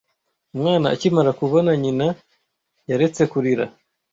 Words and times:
Umwana 0.55 0.85
akimara 0.93 1.31
kubona 1.39 1.71
nyina, 1.83 2.07
yaretse 2.89 3.21
kurira. 3.31 3.65